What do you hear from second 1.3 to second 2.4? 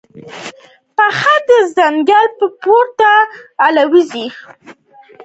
د ځنګل